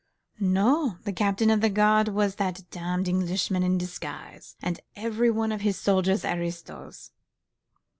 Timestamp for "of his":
5.51-5.77